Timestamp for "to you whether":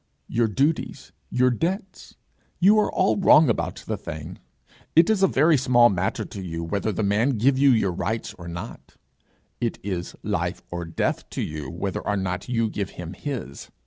6.25-6.91, 11.29-12.01